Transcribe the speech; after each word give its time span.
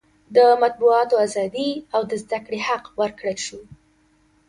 د 0.35 0.37
مطبوعاتو 0.63 1.15
ازادي 1.25 1.69
او 1.93 2.01
د 2.09 2.11
زده 2.23 2.39
کړې 2.45 2.59
حق 2.67 2.85
ورکړل 2.99 3.37
شو. 3.45 3.59